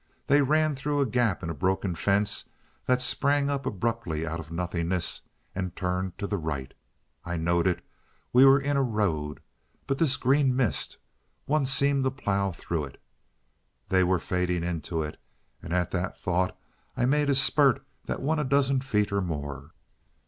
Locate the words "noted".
7.37-7.83